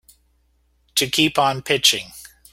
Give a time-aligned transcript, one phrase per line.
[0.95, 2.11] To keep on pitching.